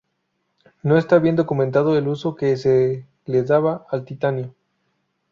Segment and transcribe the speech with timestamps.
[0.81, 4.51] No está bien documentado el uso que se le daba al titanio.